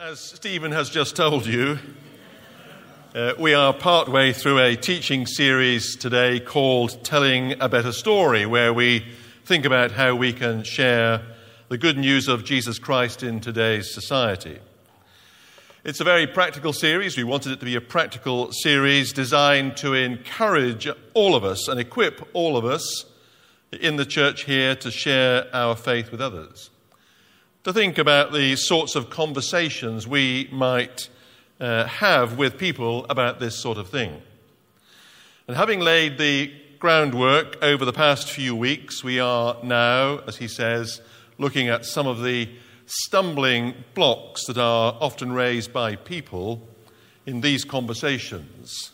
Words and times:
as 0.00 0.20
Stephen 0.20 0.70
has 0.70 0.90
just 0.90 1.16
told 1.16 1.44
you, 1.44 1.76
uh, 3.16 3.32
we 3.36 3.52
are 3.52 3.72
partway 3.72 4.32
through 4.32 4.60
a 4.60 4.76
teaching 4.76 5.26
series 5.26 5.96
today 5.96 6.38
called 6.38 7.02
Telling 7.04 7.60
a 7.60 7.68
Better 7.68 7.90
Story, 7.90 8.46
where 8.46 8.72
we 8.72 9.04
think 9.44 9.64
about 9.64 9.90
how 9.90 10.14
we 10.14 10.32
can 10.32 10.62
share 10.62 11.22
the 11.68 11.78
good 11.78 11.98
news 11.98 12.28
of 12.28 12.44
Jesus 12.44 12.78
Christ 12.78 13.24
in 13.24 13.40
today's 13.40 13.92
society. 13.92 14.60
It's 15.82 16.00
a 16.00 16.04
very 16.04 16.28
practical 16.28 16.72
series. 16.72 17.16
We 17.16 17.24
wanted 17.24 17.50
it 17.50 17.58
to 17.58 17.66
be 17.66 17.74
a 17.74 17.80
practical 17.80 18.52
series 18.52 19.12
designed 19.12 19.76
to 19.78 19.94
encourage 19.94 20.88
all 21.14 21.34
of 21.34 21.42
us 21.42 21.66
and 21.66 21.80
equip 21.80 22.28
all 22.34 22.56
of 22.56 22.64
us 22.64 23.04
in 23.72 23.96
the 23.96 24.06
church 24.06 24.44
here 24.44 24.76
to 24.76 24.92
share 24.92 25.48
our 25.52 25.74
faith 25.74 26.12
with 26.12 26.20
others 26.20 26.70
to 27.68 27.72
think 27.74 27.98
about 27.98 28.32
the 28.32 28.56
sorts 28.56 28.96
of 28.96 29.10
conversations 29.10 30.08
we 30.08 30.48
might 30.50 31.10
uh, 31.60 31.84
have 31.84 32.38
with 32.38 32.56
people 32.56 33.04
about 33.10 33.40
this 33.40 33.60
sort 33.60 33.76
of 33.76 33.90
thing. 33.90 34.22
And 35.46 35.54
having 35.54 35.80
laid 35.80 36.16
the 36.16 36.50
groundwork 36.78 37.62
over 37.62 37.84
the 37.84 37.92
past 37.92 38.30
few 38.30 38.56
weeks, 38.56 39.04
we 39.04 39.20
are 39.20 39.58
now, 39.62 40.20
as 40.26 40.38
he 40.38 40.48
says, 40.48 41.02
looking 41.36 41.68
at 41.68 41.84
some 41.84 42.06
of 42.06 42.22
the 42.22 42.48
stumbling 42.86 43.74
blocks 43.92 44.46
that 44.46 44.56
are 44.56 44.96
often 44.98 45.30
raised 45.30 45.70
by 45.70 45.94
people 45.94 46.66
in 47.26 47.42
these 47.42 47.64
conversations 47.66 48.92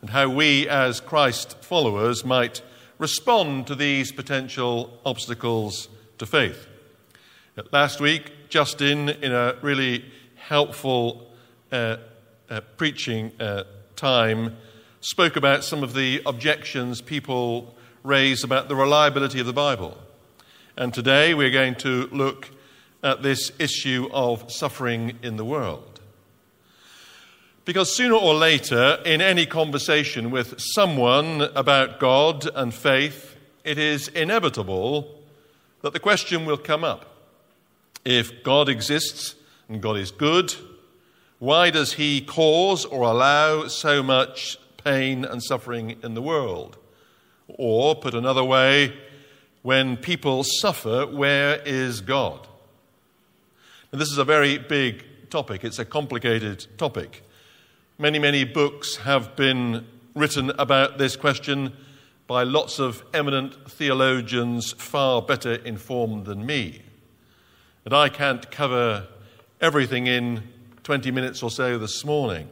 and 0.00 0.08
how 0.08 0.30
we, 0.30 0.66
as 0.66 0.98
Christ 0.98 1.62
followers, 1.62 2.24
might 2.24 2.62
respond 2.96 3.66
to 3.66 3.74
these 3.74 4.12
potential 4.12 4.98
obstacles 5.04 5.90
to 6.16 6.24
faith. 6.24 6.68
Last 7.70 8.00
week, 8.00 8.48
Justin, 8.48 9.08
in 9.08 9.30
a 9.30 9.54
really 9.62 10.04
helpful 10.34 11.30
uh, 11.70 11.98
uh, 12.50 12.60
preaching 12.76 13.30
uh, 13.38 13.62
time, 13.94 14.56
spoke 15.00 15.36
about 15.36 15.62
some 15.62 15.84
of 15.84 15.94
the 15.94 16.20
objections 16.26 17.00
people 17.00 17.72
raise 18.02 18.42
about 18.42 18.66
the 18.66 18.74
reliability 18.74 19.38
of 19.38 19.46
the 19.46 19.52
Bible. 19.52 19.96
And 20.76 20.92
today 20.92 21.32
we're 21.32 21.52
going 21.52 21.76
to 21.76 22.08
look 22.10 22.50
at 23.04 23.22
this 23.22 23.52
issue 23.60 24.08
of 24.12 24.50
suffering 24.50 25.16
in 25.22 25.36
the 25.36 25.44
world. 25.44 26.00
Because 27.64 27.94
sooner 27.94 28.16
or 28.16 28.34
later, 28.34 28.98
in 29.04 29.20
any 29.20 29.46
conversation 29.46 30.32
with 30.32 30.58
someone 30.58 31.42
about 31.54 32.00
God 32.00 32.48
and 32.52 32.74
faith, 32.74 33.36
it 33.62 33.78
is 33.78 34.08
inevitable 34.08 35.22
that 35.82 35.92
the 35.92 36.00
question 36.00 36.46
will 36.46 36.58
come 36.58 36.82
up 36.82 37.12
if 38.04 38.42
God 38.42 38.68
exists 38.68 39.34
and 39.68 39.80
God 39.80 39.96
is 39.96 40.10
good, 40.10 40.54
why 41.38 41.70
does 41.70 41.94
He 41.94 42.20
cause 42.20 42.84
or 42.84 43.02
allow 43.02 43.66
so 43.66 44.02
much 44.02 44.58
pain 44.82 45.24
and 45.24 45.42
suffering 45.42 45.98
in 46.02 46.14
the 46.14 46.22
world? 46.22 46.78
Or, 47.48 47.94
put 47.94 48.14
another 48.14 48.44
way, 48.44 48.94
when 49.62 49.96
people 49.96 50.44
suffer, 50.44 51.06
where 51.06 51.60
is 51.64 52.00
God? 52.00 52.46
And 53.92 54.00
this 54.00 54.10
is 54.10 54.18
a 54.18 54.24
very 54.24 54.58
big 54.58 55.04
topic, 55.30 55.64
it's 55.64 55.78
a 55.78 55.84
complicated 55.84 56.66
topic. 56.78 57.22
Many, 57.98 58.18
many 58.18 58.44
books 58.44 58.96
have 58.96 59.36
been 59.36 59.86
written 60.14 60.50
about 60.58 60.98
this 60.98 61.16
question 61.16 61.72
by 62.26 62.42
lots 62.42 62.78
of 62.78 63.04
eminent 63.12 63.70
theologians 63.70 64.72
far 64.72 65.20
better 65.20 65.54
informed 65.54 66.26
than 66.26 66.44
me 66.46 66.83
that 67.84 67.92
I 67.92 68.08
can't 68.08 68.50
cover 68.50 69.06
everything 69.60 70.06
in 70.06 70.42
20 70.82 71.10
minutes 71.10 71.42
or 71.42 71.50
so 71.50 71.78
this 71.78 72.04
morning. 72.04 72.48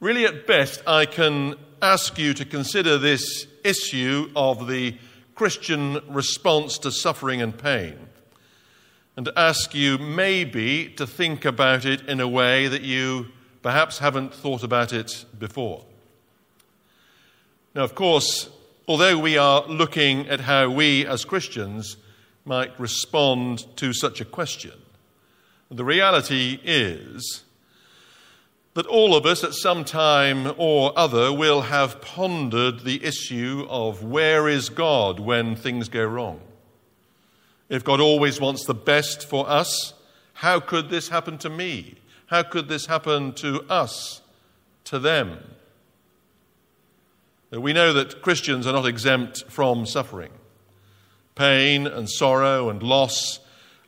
Really, 0.00 0.24
at 0.26 0.46
best, 0.46 0.82
I 0.86 1.06
can 1.06 1.56
ask 1.82 2.18
you 2.18 2.34
to 2.34 2.44
consider 2.44 2.98
this 2.98 3.46
issue 3.64 4.30
of 4.36 4.68
the 4.68 4.96
Christian 5.34 5.98
response 6.08 6.78
to 6.78 6.92
suffering 6.92 7.40
and 7.40 7.56
pain 7.56 7.98
and 9.16 9.30
ask 9.36 9.74
you 9.74 9.96
maybe 9.98 10.88
to 10.96 11.06
think 11.06 11.44
about 11.44 11.84
it 11.84 12.06
in 12.06 12.20
a 12.20 12.28
way 12.28 12.68
that 12.68 12.82
you 12.82 13.26
perhaps 13.62 13.98
haven't 13.98 14.34
thought 14.34 14.62
about 14.62 14.92
it 14.92 15.24
before. 15.38 15.84
Now, 17.74 17.84
of 17.84 17.94
course, 17.94 18.50
although 18.86 19.18
we 19.18 19.38
are 19.38 19.66
looking 19.66 20.28
at 20.28 20.40
how 20.40 20.70
we 20.70 21.06
as 21.06 21.24
Christians 21.24 21.96
might 22.44 22.78
respond 22.80 23.64
to 23.76 23.92
such 23.92 24.20
a 24.20 24.24
question. 24.24 24.72
The 25.70 25.84
reality 25.84 26.58
is 26.64 27.44
that 28.74 28.86
all 28.86 29.14
of 29.14 29.26
us 29.26 29.44
at 29.44 29.54
some 29.54 29.84
time 29.84 30.52
or 30.56 30.92
other 30.98 31.32
will 31.32 31.62
have 31.62 32.00
pondered 32.00 32.80
the 32.80 33.04
issue 33.04 33.66
of 33.68 34.02
where 34.02 34.48
is 34.48 34.68
God 34.68 35.20
when 35.20 35.54
things 35.54 35.88
go 35.88 36.04
wrong? 36.04 36.40
If 37.68 37.84
God 37.84 38.00
always 38.00 38.40
wants 38.40 38.64
the 38.64 38.74
best 38.74 39.28
for 39.28 39.48
us, 39.48 39.94
how 40.34 40.58
could 40.58 40.88
this 40.88 41.08
happen 41.08 41.38
to 41.38 41.50
me? 41.50 41.96
How 42.26 42.42
could 42.42 42.68
this 42.68 42.86
happen 42.86 43.32
to 43.34 43.62
us, 43.68 44.22
to 44.84 44.98
them? 44.98 45.38
We 47.50 47.72
know 47.72 47.92
that 47.92 48.22
Christians 48.22 48.66
are 48.66 48.72
not 48.72 48.86
exempt 48.86 49.44
from 49.48 49.86
suffering 49.86 50.30
pain 51.40 51.86
and 51.86 52.06
sorrow 52.06 52.68
and 52.68 52.82
loss 52.82 53.40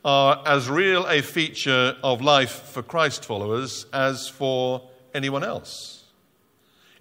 are 0.06 0.42
as 0.46 0.70
real 0.70 1.06
a 1.06 1.20
feature 1.20 1.94
of 2.02 2.22
life 2.22 2.50
for 2.50 2.82
Christ 2.82 3.26
followers 3.26 3.84
as 3.92 4.26
for 4.26 4.88
anyone 5.12 5.44
else. 5.44 6.04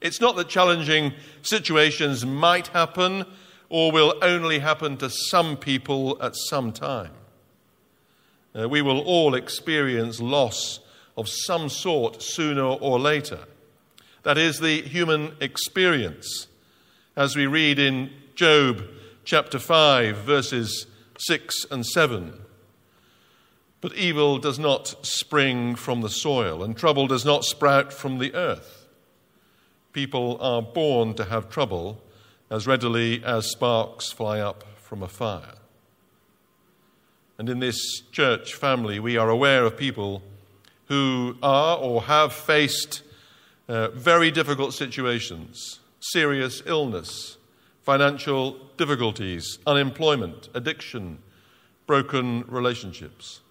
It's 0.01 0.19
not 0.19 0.35
that 0.35 0.50
challenging 0.50 1.13
situations 1.41 2.25
might 2.25 2.67
happen 2.67 3.23
or 3.69 3.94
will 3.94 4.13
only 4.22 4.59
happen 4.59 4.97
to 4.97 5.09
some 5.09 5.56
people 5.56 6.22
at 6.22 6.35
some 6.35 6.73
time. 6.73 7.13
Uh, 8.53 8.68
we 8.68 8.81
will 8.81 9.00
all 9.00 9.35
experience 9.35 10.19
loss 10.19 10.81
of 11.16 11.29
some 11.29 11.69
sort 11.69 12.22
sooner 12.22 12.66
or 12.66 13.00
later. 13.00 13.39
That 14.23 14.38
is 14.38 14.59
the 14.59 14.81
human 14.81 15.31
experience. 15.39 16.47
As 17.16 17.38
we 17.38 17.47
read 17.47 17.79
in 17.79 18.09
Job 18.35 18.83
chapter 19.24 19.59
5, 19.59 20.18
verses 20.18 20.88
6 21.18 21.66
and 21.72 21.86
7. 21.86 22.34
But 23.80 23.96
evil 23.96 24.38
does 24.38 24.59
not 24.59 25.06
spring 25.06 25.76
from 25.76 26.02
the 26.02 26.09
soil, 26.09 26.64
and 26.64 26.78
trouble 26.78 27.08
does 27.08 27.26
not 27.26 27.44
sprout 27.44 27.92
from 27.92 28.20
the 28.20 28.34
earth. 28.34 28.88
People 29.94 30.38
are 30.40 30.62
born 30.62 31.14
to 31.16 31.26
have 31.26 31.50
trouble 31.50 32.02
as 32.50 32.68
readily 32.68 33.24
as 33.24 33.50
sparks 33.50 34.12
fly 34.12 34.40
up 34.40 34.64
from 34.78 35.02
a 35.02 35.08
fire. 35.08 35.56
And 37.38 37.50
in 37.50 37.60
this 37.60 38.02
church 38.12 38.54
family, 38.54 39.00
we 39.00 39.18
are 39.18 39.30
aware 39.30 39.66
of 39.66 39.78
people 39.78 40.22
who 40.86 41.38
are 41.42 41.78
or 41.78 42.04
have 42.04 42.34
faced 42.34 43.02
uh, 43.68 43.88
very 43.90 44.30
difficult 44.30 44.74
situations, 44.74 45.80
serious 46.00 46.62
illness, 46.66 47.38
financial 47.81 48.58
difficulties, 48.78 49.59
unemployment, 49.66 50.50
addiction, 50.53 51.19
broken 51.88 52.44
relationships. 52.47 53.42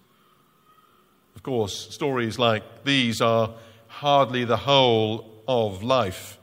Of 1.35 1.43
course, 1.43 1.93
stories 1.93 2.39
like 2.39 2.83
these 2.83 3.21
are 3.21 3.53
hardly 3.87 4.45
the 4.45 4.57
whole 4.57 5.43
of 5.47 5.83
life. 5.83 6.37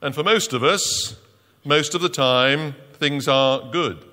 And 0.00 0.14
for 0.14 0.22
most 0.22 0.52
of 0.52 0.62
us, 0.62 1.16
most 1.64 1.94
of 1.94 2.00
the 2.00 2.08
time, 2.08 2.74
things 2.94 3.28
are 3.28 3.70
good. 3.70 4.04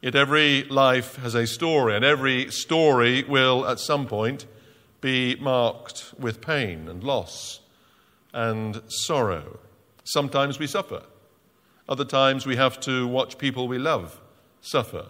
Yet 0.00 0.16
every 0.16 0.64
life 0.64 1.16
has 1.16 1.36
a 1.36 1.46
story, 1.46 1.94
and 1.94 2.04
every 2.04 2.50
story 2.50 3.22
will 3.22 3.66
at 3.66 3.78
some 3.78 4.06
point 4.06 4.46
be 5.00 5.36
marked 5.36 6.12
with 6.18 6.40
pain 6.40 6.88
and 6.88 7.04
loss 7.04 7.60
and 8.32 8.82
sorrow. 8.88 9.60
Sometimes 10.04 10.58
we 10.58 10.66
suffer. 10.66 11.02
Other 11.88 12.04
times 12.04 12.46
we 12.46 12.56
have 12.56 12.78
to 12.80 13.06
watch 13.06 13.38
people 13.38 13.68
we 13.68 13.78
love 13.78 14.20
suffer. 14.60 15.06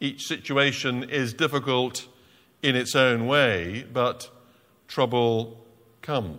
Each 0.00 0.26
situation 0.26 1.04
is 1.04 1.32
difficult 1.32 2.06
in 2.62 2.76
its 2.76 2.94
own 2.94 3.26
way, 3.26 3.86
but 3.92 4.30
trouble 4.88 5.64
comes. 6.02 6.38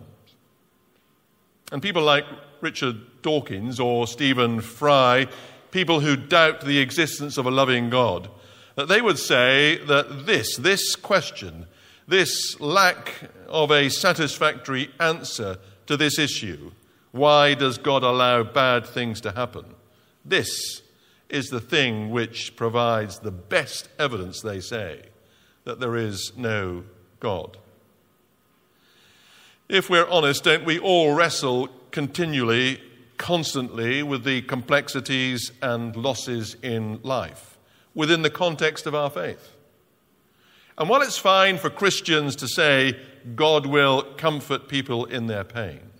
And 1.72 1.82
people 1.82 2.02
like 2.02 2.24
Richard 2.60 3.22
Dawkins 3.22 3.80
or 3.80 4.06
Stephen 4.06 4.60
Fry, 4.60 5.26
people 5.70 6.00
who 6.00 6.16
doubt 6.16 6.60
the 6.60 6.78
existence 6.78 7.36
of 7.36 7.46
a 7.46 7.50
loving 7.50 7.90
God, 7.90 8.30
that 8.76 8.88
they 8.88 9.00
would 9.00 9.18
say 9.18 9.78
that 9.86 10.26
this, 10.26 10.56
this 10.56 10.94
question, 10.94 11.66
this 12.06 12.58
lack 12.60 13.30
of 13.48 13.70
a 13.70 13.88
satisfactory 13.88 14.90
answer 15.00 15.58
to 15.86 15.96
this 15.96 16.18
issue, 16.18 16.70
why 17.14 17.54
does 17.54 17.78
God 17.78 18.02
allow 18.02 18.42
bad 18.42 18.84
things 18.84 19.20
to 19.20 19.30
happen? 19.30 19.64
This 20.24 20.82
is 21.28 21.46
the 21.46 21.60
thing 21.60 22.10
which 22.10 22.56
provides 22.56 23.20
the 23.20 23.30
best 23.30 23.88
evidence, 24.00 24.40
they 24.40 24.58
say, 24.58 25.00
that 25.62 25.78
there 25.78 25.94
is 25.94 26.32
no 26.36 26.82
God. 27.20 27.56
If 29.68 29.88
we're 29.88 30.08
honest, 30.08 30.42
don't 30.42 30.64
we 30.64 30.80
all 30.80 31.14
wrestle 31.14 31.68
continually, 31.92 32.82
constantly 33.16 34.02
with 34.02 34.24
the 34.24 34.42
complexities 34.42 35.52
and 35.62 35.94
losses 35.94 36.56
in 36.64 36.98
life 37.04 37.58
within 37.94 38.22
the 38.22 38.30
context 38.30 38.86
of 38.86 38.94
our 38.96 39.08
faith? 39.08 39.52
And 40.76 40.88
while 40.88 41.02
it's 41.02 41.16
fine 41.16 41.58
for 41.58 41.70
Christians 41.70 42.34
to 42.34 42.48
say 42.48 42.98
God 43.36 43.66
will 43.66 44.02
comfort 44.16 44.66
people 44.66 45.04
in 45.04 45.28
their 45.28 45.44
pain, 45.44 45.92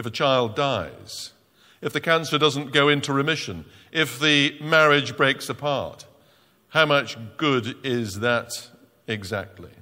if 0.00 0.06
a 0.06 0.10
child 0.10 0.56
dies, 0.56 1.32
if 1.82 1.92
the 1.92 2.00
cancer 2.00 2.38
doesn't 2.38 2.72
go 2.72 2.88
into 2.88 3.12
remission, 3.12 3.66
if 3.92 4.18
the 4.18 4.58
marriage 4.58 5.14
breaks 5.14 5.50
apart, 5.50 6.06
how 6.70 6.86
much 6.86 7.18
good 7.36 7.76
is 7.84 8.20
that 8.20 8.50
exactly? 9.06 9.72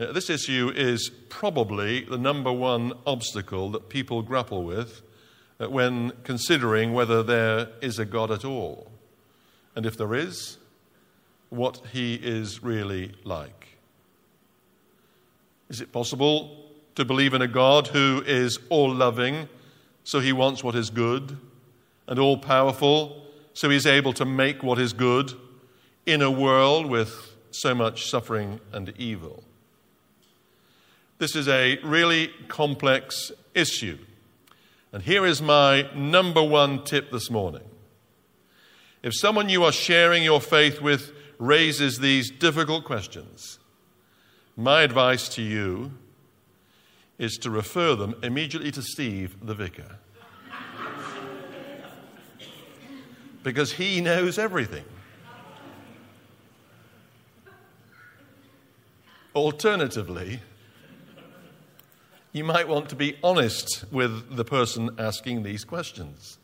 Now, 0.00 0.12
this 0.12 0.30
issue 0.30 0.72
is 0.74 1.10
probably 1.28 2.06
the 2.06 2.16
number 2.16 2.50
one 2.50 2.94
obstacle 3.06 3.70
that 3.72 3.90
people 3.90 4.22
grapple 4.22 4.64
with 4.64 5.02
uh, 5.60 5.68
when 5.68 6.12
considering 6.24 6.94
whether 6.94 7.22
there 7.22 7.68
is 7.82 7.98
a 7.98 8.06
God 8.06 8.30
at 8.30 8.42
all. 8.42 8.90
And 9.76 9.84
if 9.84 9.98
there 9.98 10.14
is, 10.14 10.56
what 11.50 11.82
he 11.92 12.14
is 12.14 12.62
really 12.62 13.12
like. 13.24 13.76
Is 15.68 15.82
it 15.82 15.92
possible 15.92 16.67
to 16.98 17.04
believe 17.04 17.32
in 17.32 17.40
a 17.40 17.46
God 17.46 17.86
who 17.86 18.24
is 18.26 18.58
all 18.70 18.92
loving, 18.92 19.48
so 20.02 20.18
he 20.18 20.32
wants 20.32 20.64
what 20.64 20.74
is 20.74 20.90
good, 20.90 21.38
and 22.08 22.18
all 22.18 22.36
powerful, 22.36 23.24
so 23.52 23.70
he's 23.70 23.86
able 23.86 24.12
to 24.12 24.24
make 24.24 24.64
what 24.64 24.80
is 24.80 24.92
good 24.92 25.32
in 26.06 26.22
a 26.22 26.28
world 26.28 26.86
with 26.86 27.36
so 27.52 27.72
much 27.72 28.10
suffering 28.10 28.58
and 28.72 28.92
evil? 28.98 29.44
This 31.18 31.36
is 31.36 31.46
a 31.46 31.78
really 31.84 32.32
complex 32.48 33.30
issue. 33.54 33.98
And 34.92 35.00
here 35.00 35.24
is 35.24 35.40
my 35.40 35.88
number 35.94 36.42
one 36.42 36.82
tip 36.82 37.12
this 37.12 37.30
morning. 37.30 37.70
If 39.04 39.14
someone 39.14 39.48
you 39.48 39.62
are 39.62 39.70
sharing 39.70 40.24
your 40.24 40.40
faith 40.40 40.80
with 40.80 41.12
raises 41.38 42.00
these 42.00 42.28
difficult 42.28 42.84
questions, 42.84 43.60
my 44.56 44.82
advice 44.82 45.28
to 45.36 45.42
you 45.42 45.92
is 47.18 47.36
to 47.38 47.50
refer 47.50 47.94
them 47.94 48.14
immediately 48.22 48.70
to 48.70 48.82
Steve, 48.82 49.36
the 49.42 49.54
vicar. 49.54 49.98
because 53.42 53.72
he 53.72 54.00
knows 54.00 54.38
everything. 54.38 54.84
Alternatively, 59.34 60.40
you 62.32 62.44
might 62.44 62.68
want 62.68 62.88
to 62.90 62.96
be 62.96 63.16
honest 63.22 63.84
with 63.90 64.36
the 64.36 64.44
person 64.44 64.90
asking 64.98 65.42
these 65.42 65.64
questions 65.64 66.38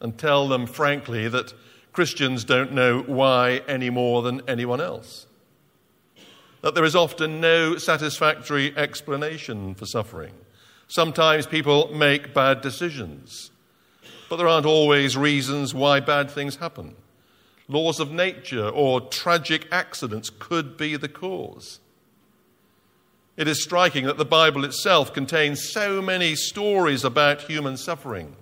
and 0.00 0.16
tell 0.16 0.48
them 0.48 0.66
frankly 0.66 1.28
that 1.28 1.52
Christians 1.92 2.44
don't 2.44 2.72
know 2.72 3.00
why 3.00 3.62
any 3.66 3.90
more 3.90 4.22
than 4.22 4.42
anyone 4.48 4.80
else. 4.80 5.26
That 6.62 6.74
there 6.74 6.84
is 6.84 6.96
often 6.96 7.40
no 7.40 7.78
satisfactory 7.78 8.76
explanation 8.76 9.74
for 9.74 9.86
suffering. 9.86 10.34
Sometimes 10.88 11.46
people 11.46 11.90
make 11.94 12.34
bad 12.34 12.60
decisions, 12.60 13.50
but 14.28 14.36
there 14.36 14.48
aren't 14.48 14.66
always 14.66 15.16
reasons 15.16 15.72
why 15.72 16.00
bad 16.00 16.30
things 16.30 16.56
happen. 16.56 16.96
Laws 17.68 18.00
of 18.00 18.10
nature 18.10 18.68
or 18.68 19.00
tragic 19.00 19.68
accidents 19.70 20.30
could 20.30 20.76
be 20.76 20.96
the 20.96 21.08
cause. 21.08 21.78
It 23.36 23.48
is 23.48 23.62
striking 23.62 24.04
that 24.06 24.18
the 24.18 24.24
Bible 24.24 24.64
itself 24.64 25.14
contains 25.14 25.70
so 25.72 26.02
many 26.02 26.34
stories 26.34 27.04
about 27.04 27.42
human 27.42 27.76
suffering. 27.76 28.34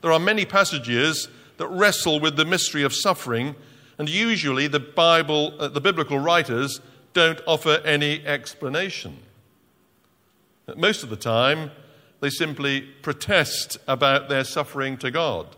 There 0.00 0.12
are 0.12 0.20
many 0.20 0.46
passages 0.46 1.28
that 1.56 1.66
wrestle 1.68 2.20
with 2.20 2.36
the 2.36 2.44
mystery 2.44 2.82
of 2.82 2.94
suffering, 2.94 3.56
and 3.98 4.08
usually 4.08 4.68
the 4.68 4.80
Bible, 4.80 5.54
uh, 5.58 5.68
the 5.68 5.80
biblical 5.80 6.18
writers 6.18 6.80
don't 7.16 7.40
offer 7.46 7.80
any 7.82 8.22
explanation. 8.26 9.16
Most 10.76 11.02
of 11.02 11.08
the 11.08 11.16
time, 11.16 11.70
they 12.20 12.28
simply 12.28 12.82
protest 13.00 13.78
about 13.88 14.28
their 14.28 14.44
suffering 14.44 14.98
to 14.98 15.10
God. 15.10 15.56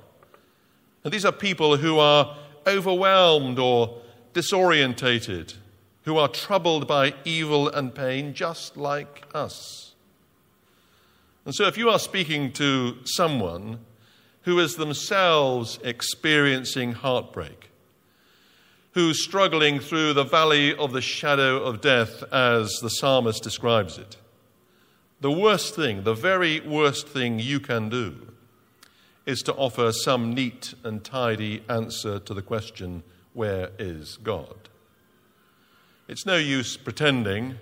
And 1.02 1.12
these 1.12 1.24
are 1.24 1.32
people 1.32 1.76
who 1.76 1.98
are 1.98 2.36
overwhelmed 2.64 3.58
or 3.58 4.00
disorientated, 4.34 5.54
who 6.04 6.16
are 6.16 6.28
troubled 6.28 6.86
by 6.86 7.14
evil 7.24 7.68
and 7.68 7.92
pain 7.92 8.34
just 8.34 8.76
like 8.76 9.24
us. 9.34 9.96
And 11.44 11.52
so, 11.52 11.66
if 11.66 11.76
you 11.76 11.90
are 11.90 11.98
speaking 11.98 12.52
to 12.52 12.98
someone 13.02 13.80
who 14.42 14.60
is 14.60 14.76
themselves 14.76 15.80
experiencing 15.82 16.92
heartbreak, 16.92 17.70
who's 18.98 19.22
struggling 19.22 19.78
through 19.78 20.12
the 20.12 20.24
valley 20.24 20.74
of 20.74 20.92
the 20.92 21.00
shadow 21.00 21.62
of 21.62 21.80
death, 21.80 22.24
as 22.32 22.80
the 22.82 22.90
psalmist 22.90 23.44
describes 23.44 23.96
it. 23.96 24.16
The 25.20 25.30
worst 25.30 25.76
thing, 25.76 26.02
the 26.02 26.14
very 26.14 26.58
worst 26.58 27.06
thing 27.06 27.38
you 27.38 27.60
can 27.60 27.90
do, 27.90 28.32
is 29.24 29.40
to 29.42 29.54
offer 29.54 29.92
some 29.92 30.34
neat 30.34 30.74
and 30.82 31.04
tidy 31.04 31.62
answer 31.68 32.18
to 32.18 32.34
the 32.34 32.42
question, 32.42 33.04
Where 33.34 33.70
is 33.78 34.16
God? 34.16 34.68
It's 36.08 36.26
no 36.26 36.36
use 36.36 36.76
pretending, 36.76 37.60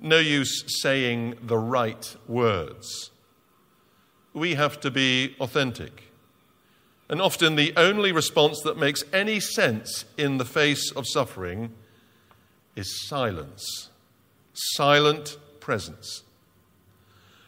no 0.00 0.18
use 0.18 0.62
saying 0.80 1.34
the 1.42 1.58
right 1.58 2.16
words 2.28 3.10
we 4.32 4.54
have 4.54 4.78
to 4.82 4.90
be 4.92 5.34
authentic. 5.40 6.07
And 7.08 7.22
often 7.22 7.56
the 7.56 7.72
only 7.76 8.12
response 8.12 8.60
that 8.62 8.76
makes 8.76 9.02
any 9.12 9.40
sense 9.40 10.04
in 10.16 10.38
the 10.38 10.44
face 10.44 10.92
of 10.92 11.06
suffering 11.06 11.72
is 12.76 13.06
silence, 13.08 13.88
silent 14.52 15.38
presence. 15.60 16.22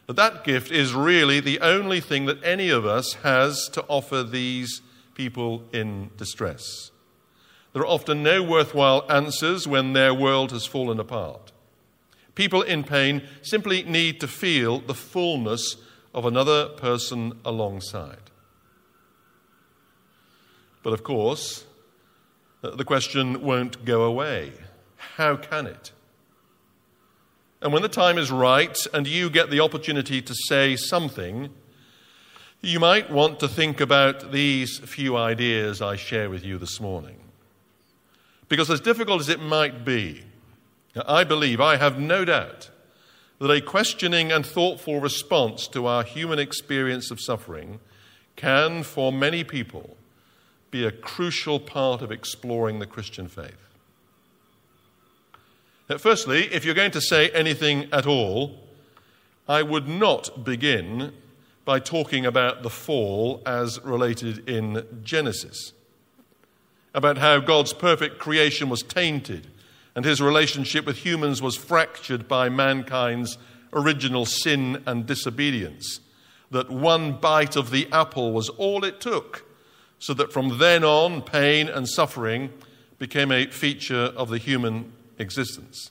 But 0.07 0.17
that 0.17 0.45
gift 0.45 0.73
is 0.73 0.95
really 0.95 1.41
the 1.41 1.61
only 1.61 2.01
thing 2.01 2.27
that 2.27 2.43
any 2.43 2.71
of 2.71 2.87
us 2.87 3.15
has 3.23 3.69
to 3.73 3.85
offer 3.87 4.23
these 4.23 4.81
people 5.15 5.62
in 5.73 6.11
distress. 6.17 6.91
There 7.73 7.83
are 7.83 7.87
often 7.87 8.23
no 8.23 8.43
worthwhile 8.43 9.05
answers 9.09 9.69
when 9.69 9.93
their 9.93 10.12
world 10.12 10.51
has 10.51 10.67
fallen 10.67 10.99
apart. 10.99 11.52
People 12.35 12.62
in 12.62 12.83
pain 12.83 13.23
simply 13.43 13.83
need 13.83 14.19
to 14.21 14.26
feel 14.26 14.81
the 14.81 14.95
fullness 14.95 15.76
of 16.14 16.25
another 16.25 16.71
person 16.71 17.38
alongside. 17.45 18.30
But 20.83 20.93
of 20.93 21.03
course, 21.03 21.65
uh, 22.63 22.71
the 22.77 22.85
question 22.85 23.43
won't 23.43 23.85
go 23.85 24.03
away. 24.03 24.53
How 24.97 25.37
can 25.37 25.67
it? 25.67 25.93
And 27.63 27.73
when 27.73 27.83
the 27.83 27.89
time 27.89 28.17
is 28.17 28.31
right 28.31 28.77
and 28.95 29.07
you 29.07 29.29
get 29.29 29.51
the 29.51 29.61
opportunity 29.61 30.23
to 30.23 30.35
say 30.47 30.77
something, 30.77 31.51
you 32.63 32.81
might 32.81 33.11
want 33.11 33.41
to 33.41 33.49
think 33.49 33.81
about 33.81 34.33
these 34.33 34.79
few 34.79 35.17
ideas 35.17 35.83
I 35.83 35.97
share 35.97 36.31
with 36.31 36.45
you 36.45 36.59
this 36.59 36.81
morning. 36.81 37.17
Because, 38.49 38.71
as 38.71 38.81
difficult 38.81 39.21
as 39.21 39.29
it 39.29 39.41
might 39.41 39.85
be, 39.85 40.25
I 41.07 41.25
believe, 41.25 41.61
I 41.61 41.77
have 41.77 41.99
no 41.99 42.25
doubt, 42.25 42.71
that 43.39 43.51
a 43.51 43.61
questioning 43.61 44.33
and 44.33 44.45
thoughtful 44.45 45.01
response 45.01 45.67
to 45.69 45.87
our 45.87 46.03
human 46.03 46.39
experience 46.39 47.11
of 47.11 47.21
suffering 47.21 47.81
can, 48.37 48.83
for 48.83 49.13
many 49.13 49.45
people, 49.45 49.97
be 50.71 50.85
a 50.85 50.93
crucial 50.93 51.59
part 51.59 52.03
of 52.03 52.12
exploring 52.12 52.79
the 52.79 52.87
Christian 52.87 53.29
faith. 53.29 53.57
Now, 55.89 55.99
firstly, 55.99 56.45
if 56.53 56.65
you're 56.65 56.75
going 56.75 56.93
to 56.93 57.00
say 57.00 57.31
anything 57.31 57.89
at 57.93 58.07
all, 58.07 58.61
I 59.49 59.62
would 59.62 59.89
not 59.89 60.45
begin 60.45 61.12
by 61.65 61.81
talking 61.81 62.25
about 62.25 62.62
the 62.62 62.71
fall 62.71 63.43
as 63.45 63.81
related 63.83 64.49
in 64.49 64.87
Genesis, 65.03 65.73
about 66.95 67.19
how 67.19 67.41
God's 67.41 67.73
perfect 67.73 68.19
creation 68.19 68.69
was 68.69 68.83
tainted 68.83 69.49
and 69.95 70.05
his 70.05 70.21
relationship 70.21 70.87
with 70.87 70.99
humans 70.99 71.43
was 71.43 71.57
fractured 71.57 72.29
by 72.29 72.49
mankind's 72.49 73.39
original 73.73 74.25
sin 74.25 74.83
and 74.87 75.07
disobedience. 75.07 76.00
That 76.50 76.71
one 76.71 77.12
bite 77.12 77.57
of 77.57 77.71
the 77.71 77.89
apple 77.93 78.33
was 78.33 78.49
all 78.50 78.85
it 78.85 79.00
took, 79.00 79.45
so 80.00 80.12
that 80.14 80.33
from 80.33 80.59
then 80.59 80.83
on, 80.83 81.23
pain 81.23 81.69
and 81.69 81.88
suffering 81.88 82.50
became 82.99 83.30
a 83.30 83.47
feature 83.47 84.12
of 84.16 84.28
the 84.28 84.38
human 84.38 84.92
existence. 85.19 85.90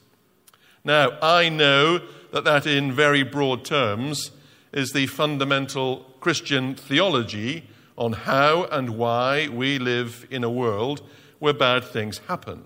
Now, 0.84 1.18
I 1.22 1.48
know 1.48 2.02
that 2.32 2.44
that, 2.44 2.66
in 2.68 2.92
very 2.92 3.24
broad 3.24 3.64
terms, 3.64 4.32
is 4.74 4.92
the 4.92 5.08
fundamental 5.08 6.06
Christian 6.20 6.76
theology 6.76 7.64
on 7.98 8.14
how 8.14 8.66
and 8.66 8.98
why 8.98 9.48
we 9.48 9.80
live 9.80 10.28
in 10.30 10.44
a 10.44 10.50
world 10.50 11.02
where 11.40 11.54
bad 11.54 11.84
things 11.84 12.20
happen. 12.28 12.64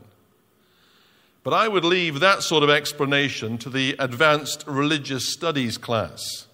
But 1.44 1.54
I 1.54 1.68
would 1.68 1.84
leave 1.84 2.20
that 2.20 2.44
sort 2.44 2.64
of 2.64 2.70
explanation 2.70 3.58
to 3.60 3.70
the 3.70 3.96
advanced 4.00 4.64
religious 4.66 5.34
studies 5.34 5.78
class. 5.78 6.48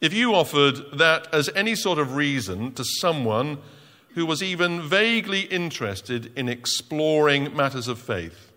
If 0.00 0.12
you 0.12 0.34
offered 0.34 0.98
that 0.98 1.32
as 1.32 1.48
any 1.54 1.74
sort 1.74 1.98
of 1.98 2.16
reason 2.16 2.72
to 2.72 2.84
someone 2.84 3.58
who 4.14 4.26
was 4.26 4.42
even 4.42 4.82
vaguely 4.82 5.42
interested 5.42 6.32
in 6.36 6.48
exploring 6.48 7.54
matters 7.56 7.88
of 7.88 7.98
faith, 7.98 8.52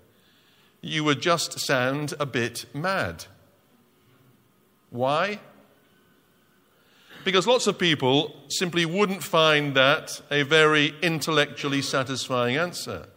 you 0.82 1.04
would 1.04 1.22
just 1.22 1.60
sound 1.60 2.14
a 2.20 2.26
bit 2.26 2.66
mad. 2.74 3.26
Why? 4.90 5.40
Because 7.24 7.48
lots 7.48 7.68
of 7.68 7.78
people 7.78 8.36
simply 8.50 8.86
wouldn't 8.86 9.24
find 9.24 9.76
that 9.76 10.22
a 10.32 10.44
very 10.44 10.94
intellectually 11.02 11.82
satisfying 11.82 12.58
answer. 12.58 13.08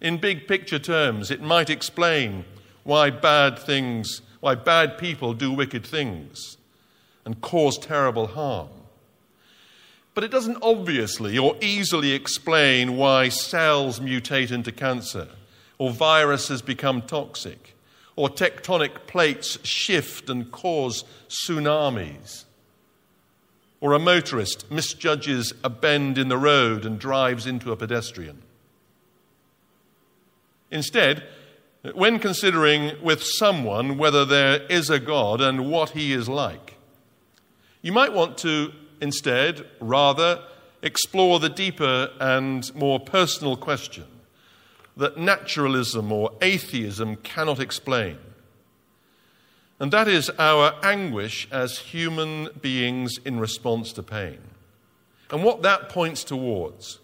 In 0.00 0.18
big 0.18 0.46
picture 0.46 0.78
terms, 0.78 1.30
it 1.30 1.40
might 1.40 1.70
explain 1.70 2.44
why 2.82 3.10
bad 3.10 3.58
things, 3.58 4.22
why 4.40 4.54
bad 4.54 4.98
people 4.98 5.34
do 5.34 5.50
wicked 5.50 5.84
things 5.84 6.58
and 7.24 7.40
cause 7.40 7.78
terrible 7.78 8.28
harm. 8.28 8.68
But 10.14 10.24
it 10.24 10.30
doesn't 10.30 10.58
obviously 10.62 11.36
or 11.38 11.56
easily 11.60 12.12
explain 12.12 12.96
why 12.96 13.28
cells 13.28 13.98
mutate 14.00 14.52
into 14.52 14.70
cancer, 14.70 15.28
or 15.78 15.90
viruses 15.90 16.62
become 16.62 17.02
toxic, 17.02 17.74
or 18.14 18.28
tectonic 18.28 19.06
plates 19.08 19.58
shift 19.66 20.30
and 20.30 20.52
cause 20.52 21.04
tsunamis, 21.28 22.44
or 23.80 23.92
a 23.92 23.98
motorist 23.98 24.70
misjudges 24.70 25.52
a 25.64 25.68
bend 25.68 26.16
in 26.16 26.28
the 26.28 26.38
road 26.38 26.86
and 26.86 26.98
drives 26.98 27.46
into 27.46 27.72
a 27.72 27.76
pedestrian. 27.76 28.40
Instead, 30.70 31.24
when 31.92 32.18
considering 32.18 32.92
with 33.02 33.22
someone 33.22 33.98
whether 33.98 34.24
there 34.24 34.62
is 34.70 34.90
a 34.90 34.98
God 34.98 35.40
and 35.40 35.70
what 35.70 35.90
he 35.90 36.12
is 36.12 36.28
like, 36.28 36.73
you 37.84 37.92
might 37.92 38.14
want 38.14 38.38
to 38.38 38.72
instead 39.02 39.66
rather 39.78 40.42
explore 40.80 41.38
the 41.38 41.50
deeper 41.50 42.10
and 42.18 42.74
more 42.74 42.98
personal 42.98 43.58
question 43.58 44.06
that 44.96 45.18
naturalism 45.18 46.10
or 46.10 46.32
atheism 46.40 47.16
cannot 47.16 47.60
explain. 47.60 48.16
And 49.78 49.92
that 49.92 50.08
is 50.08 50.30
our 50.38 50.74
anguish 50.82 51.46
as 51.50 51.78
human 51.78 52.48
beings 52.62 53.18
in 53.22 53.38
response 53.38 53.92
to 53.92 54.02
pain. 54.02 54.38
And 55.30 55.44
what 55.44 55.60
that 55.60 55.90
points 55.90 56.24
towards. 56.24 57.00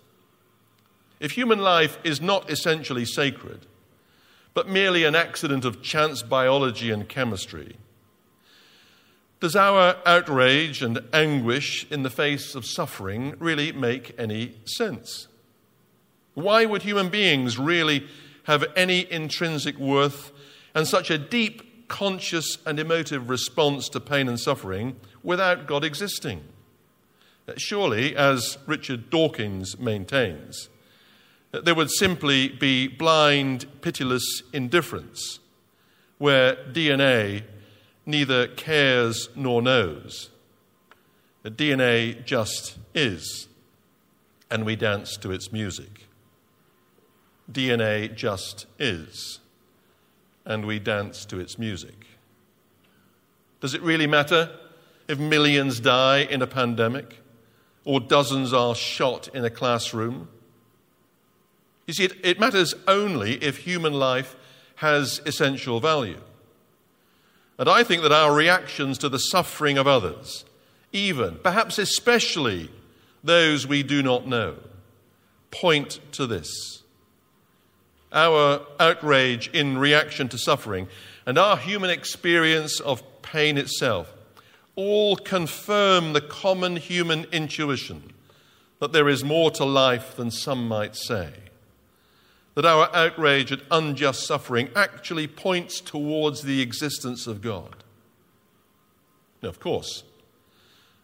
If 1.19 1.33
human 1.33 1.59
life 1.59 1.99
is 2.05 2.23
not 2.23 2.51
essentially 2.51 3.05
sacred, 3.05 3.67
but 4.55 4.67
merely 4.67 5.05
an 5.05 5.15
accident 5.15 5.67
of 5.67 5.83
chance 5.83 6.23
biology 6.23 6.91
and 6.91 7.07
chemistry, 7.07 7.77
does 9.41 9.57
our 9.57 9.97
outrage 10.05 10.83
and 10.83 11.01
anguish 11.13 11.87
in 11.91 12.03
the 12.03 12.11
face 12.11 12.55
of 12.55 12.67
suffering 12.67 13.35
really 13.39 13.73
make 13.73 14.15
any 14.19 14.55
sense? 14.67 15.29
Why 16.35 16.67
would 16.67 16.83
human 16.83 17.09
beings 17.09 17.59
really 17.59 18.07
have 18.45 18.65
any 18.77 19.11
intrinsic 19.11 19.79
worth 19.79 20.31
and 20.75 20.87
such 20.87 21.11
a 21.11 21.19
deep 21.19 21.89
conscious 21.89 22.59
and 22.67 22.79
emotive 22.79 23.29
response 23.29 23.89
to 23.89 24.01
pain 24.01 24.29
and 24.29 24.39
suffering 24.39 24.97
without 25.23 25.67
God 25.67 25.85
existing? 25.85 26.43
Uh, 27.49 27.55
surely, 27.57 28.15
as 28.15 28.59
Richard 28.67 29.11
Dawkins 29.11 29.79
maintains, 29.79 30.69
uh, 31.53 31.63
there 31.63 31.75
would 31.75 31.91
simply 31.91 32.49
be 32.49 32.87
blind, 32.87 33.67
pitiless 33.81 34.43
indifference 34.53 35.41
where 36.19 36.55
DNA 36.55 37.43
neither 38.11 38.49
cares 38.49 39.29
nor 39.35 39.63
knows. 39.63 40.31
The 41.43 41.51
DNA 41.51 42.25
just 42.25 42.79
is, 42.95 43.49
and 44.51 44.65
we 44.65 44.77
dance 44.77 45.17
to 45.19 45.31
its 45.31 45.53
music. 45.53 46.07
DNA 47.51 48.15
just 48.15 48.67
is, 48.79 49.41
and 50.45 50.67
we 50.67 50.79
dance 50.79 51.25
to 51.27 51.39
its 51.39 51.59
music. 51.59 52.07
Does 53.61 53.75
it 53.75 53.83
really 53.83 54.07
matter 54.07 54.51
if 55.09 55.19
millions 55.19 55.81
die 55.81 56.19
in 56.19 56.43
a 56.43 56.47
pandemic 56.47 57.19
or 57.85 58.01
dozens 58.01 58.53
are 58.53 58.75
shot 58.75 59.29
in 59.35 59.45
a 59.45 59.51
classroom? 59.51 60.29
You 61.87 61.95
see, 61.95 62.05
it, 62.05 62.13
it 62.23 62.41
matters 62.41 62.75
only 62.87 63.35
if 63.43 63.59
human 63.59 63.95
life 63.95 64.37
has 64.77 65.21
essential 65.27 65.81
value. 65.81 66.21
And 67.61 67.69
I 67.69 67.85
think 67.85 68.01
that 68.03 68.11
our 68.11 68.35
reactions 68.35 68.97
to 68.99 69.11
the 69.11 69.19
suffering 69.19 69.77
of 69.77 69.87
others, 69.87 70.47
even, 70.95 71.37
perhaps 71.43 71.79
especially 71.79 72.71
those 73.23 73.67
we 73.67 73.83
do 73.83 74.03
not 74.03 74.27
know, 74.27 74.57
point 75.51 76.01
to 76.13 76.27
this. 76.27 76.83
Our 78.15 78.63
outrage 78.81 79.51
in 79.53 79.77
reaction 79.77 80.27
to 80.31 80.39
suffering 80.39 80.89
and 81.27 81.37
our 81.37 81.59
human 81.59 81.91
experience 81.91 82.81
of 82.81 83.03
pain 83.21 83.59
itself 83.59 84.11
all 84.75 85.17
confirm 85.17 86.15
the 86.15 86.23
common 86.23 86.77
human 86.77 87.27
intuition 87.31 88.15
that 88.79 88.93
there 88.93 89.09
is 89.11 89.23
more 89.23 89.51
to 89.51 89.67
life 89.67 90.17
than 90.17 90.31
some 90.31 90.67
might 90.67 90.97
say 90.97 91.31
that 92.61 92.69
our 92.69 92.95
outrage 92.95 93.51
at 93.53 93.63
unjust 93.71 94.27
suffering 94.27 94.69
actually 94.77 95.27
points 95.27 95.81
towards 95.81 96.43
the 96.43 96.61
existence 96.61 97.27
of 97.27 97.41
God. 97.41 97.85
Now, 99.43 99.49
of 99.49 99.61
course, 99.61 100.03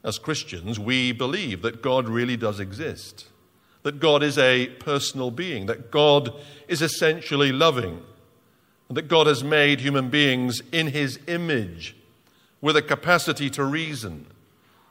as 0.05 0.19
Christians, 0.19 0.79
we 0.79 1.13
believe 1.13 1.63
that 1.63 1.81
God 1.81 2.11
really 2.11 2.37
does 2.37 2.61
exist, 2.61 3.29
that 3.85 4.01
God 4.01 4.23
is 4.23 4.37
a 4.37 4.67
personal 4.67 5.31
being, 5.31 5.65
that 5.65 5.91
God 5.91 6.31
is 6.69 6.83
essentially 6.83 7.53
loving, 7.53 8.03
and 8.91 8.97
that 8.99 9.09
God 9.09 9.27
has 9.27 9.43
made 9.43 9.81
human 9.81 10.11
beings 10.11 10.61
in 10.73 10.89
his 10.89 11.19
image 11.27 11.97
with 12.61 12.77
a 12.77 12.83
capacity 12.83 13.49
to 13.49 13.65
reason, 13.65 14.27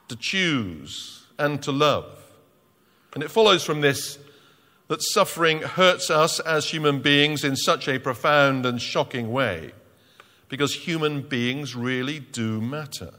to 0.08 0.16
choose, 0.16 1.26
and 1.38 1.62
to 1.62 1.70
love. 1.70 2.32
And 3.14 3.22
it 3.22 3.30
follows 3.30 3.62
from 3.62 3.82
this 3.82 4.18
that 4.88 5.02
suffering 5.02 5.62
hurts 5.62 6.10
us 6.10 6.38
as 6.40 6.70
human 6.70 7.00
beings 7.00 7.44
in 7.44 7.56
such 7.56 7.88
a 7.88 7.98
profound 7.98 8.64
and 8.64 8.80
shocking 8.80 9.32
way 9.32 9.72
because 10.48 10.74
human 10.74 11.22
beings 11.22 11.74
really 11.74 12.20
do 12.20 12.60
matter. 12.60 13.12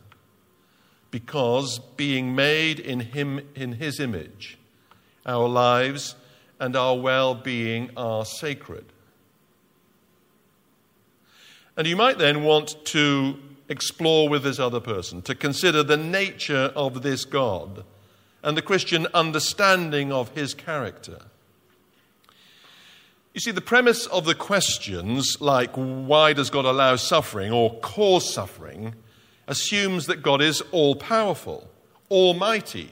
Because 1.11 1.79
being 1.95 2.35
made 2.35 2.79
in 2.79 2.99
him 2.99 3.41
in 3.55 3.73
his 3.73 3.99
image, 3.99 4.57
our 5.25 5.47
lives 5.47 6.15
and 6.59 6.75
our 6.75 6.97
well-being 6.97 7.91
are 7.95 8.25
sacred. 8.25 8.85
And 11.75 11.87
you 11.87 11.95
might 11.95 12.17
then 12.17 12.43
want 12.43 12.75
to 12.85 13.37
explore 13.69 14.29
with 14.29 14.43
this 14.43 14.59
other 14.59 14.79
person, 14.79 15.21
to 15.23 15.35
consider 15.35 15.83
the 15.83 15.97
nature 15.97 16.71
of 16.75 17.03
this 17.03 17.25
God 17.25 17.83
and 18.41 18.57
the 18.57 18.61
Christian 18.61 19.07
understanding 19.13 20.11
of 20.11 20.29
his 20.29 20.53
character. 20.53 21.19
You 23.37 23.41
see, 23.41 23.51
the 23.51 23.61
premise 23.61 24.07
of 24.07 24.25
the 24.25 24.33
questions, 24.33 25.39
like 25.39 25.69
why 25.75 26.33
does 26.33 26.49
God 26.49 26.65
allow 26.65 26.95
suffering 26.95 27.51
or 27.51 27.75
cause 27.81 28.33
suffering, 28.33 28.95
assumes 29.47 30.07
that 30.07 30.23
God 30.23 30.41
is 30.41 30.61
all 30.71 30.95
powerful, 30.95 31.69
almighty, 32.09 32.89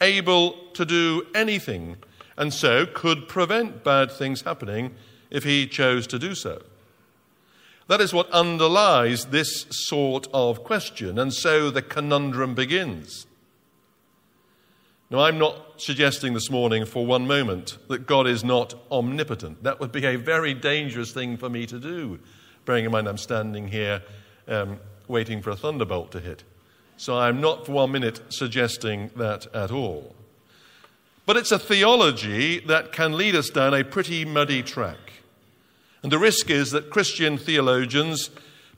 able 0.00 0.52
to 0.74 0.84
do 0.84 1.26
anything, 1.34 1.96
and 2.36 2.54
so 2.54 2.86
could 2.86 3.26
prevent 3.26 3.82
bad 3.82 4.12
things 4.12 4.42
happening 4.42 4.94
if 5.30 5.42
he 5.42 5.66
chose 5.66 6.06
to 6.06 6.18
do 6.20 6.36
so. 6.36 6.62
That 7.88 8.00
is 8.00 8.14
what 8.14 8.30
underlies 8.30 9.24
this 9.24 9.66
sort 9.68 10.28
of 10.32 10.62
question, 10.62 11.18
and 11.18 11.34
so 11.34 11.72
the 11.72 11.82
conundrum 11.82 12.54
begins. 12.54 13.26
Now, 15.12 15.20
I'm 15.20 15.36
not 15.36 15.58
suggesting 15.76 16.32
this 16.32 16.50
morning 16.50 16.86
for 16.86 17.04
one 17.04 17.26
moment 17.26 17.76
that 17.88 18.06
God 18.06 18.26
is 18.26 18.42
not 18.42 18.74
omnipotent. 18.90 19.62
That 19.62 19.78
would 19.78 19.92
be 19.92 20.06
a 20.06 20.16
very 20.16 20.54
dangerous 20.54 21.12
thing 21.12 21.36
for 21.36 21.50
me 21.50 21.66
to 21.66 21.78
do, 21.78 22.18
bearing 22.64 22.86
in 22.86 22.92
mind 22.92 23.06
I'm 23.06 23.18
standing 23.18 23.68
here 23.68 24.02
um, 24.48 24.80
waiting 25.08 25.42
for 25.42 25.50
a 25.50 25.56
thunderbolt 25.56 26.12
to 26.12 26.20
hit. 26.20 26.44
So 26.96 27.18
I'm 27.18 27.42
not 27.42 27.66
for 27.66 27.72
one 27.72 27.92
minute 27.92 28.22
suggesting 28.30 29.10
that 29.16 29.54
at 29.54 29.70
all. 29.70 30.14
But 31.26 31.36
it's 31.36 31.52
a 31.52 31.58
theology 31.58 32.60
that 32.60 32.92
can 32.92 33.14
lead 33.14 33.36
us 33.36 33.50
down 33.50 33.74
a 33.74 33.84
pretty 33.84 34.24
muddy 34.24 34.62
track. 34.62 35.20
And 36.02 36.10
the 36.10 36.18
risk 36.18 36.48
is 36.48 36.70
that 36.70 36.88
Christian 36.88 37.36
theologians 37.36 38.30